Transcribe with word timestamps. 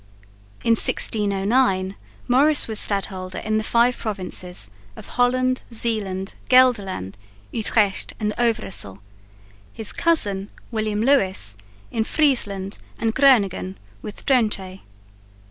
In 0.63 0.71
1609 0.71 1.95
Maurice 2.27 2.67
was 2.67 2.79
Stadholder 2.79 3.37
in 3.37 3.57
the 3.57 3.63
five 3.63 3.95
provinces 3.95 4.71
of 4.95 5.09
Holland, 5.09 5.61
Zeeland, 5.71 6.33
Gelderland, 6.49 7.17
Utrecht 7.51 8.15
and 8.19 8.33
Overyssel; 8.35 8.97
his 9.73 9.93
cousin 9.93 10.49
William 10.71 11.03
Lewis 11.03 11.55
in 11.91 12.03
Friesland 12.03 12.79
and 12.97 13.13
Groningen 13.13 13.77
with 14.01 14.25
Drente. 14.25 14.79